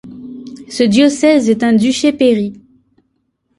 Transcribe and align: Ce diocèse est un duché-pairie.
Ce 0.67 0.81
diocèse 0.81 1.47
est 1.51 1.61
un 1.63 1.73
duché-pairie. 1.73 2.53